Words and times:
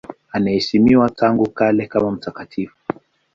Anaheshimiwa 0.31 1.09
tangu 1.09 1.49
kale 1.49 1.87
kama 1.87 2.11
mtakatifu. 2.11 2.75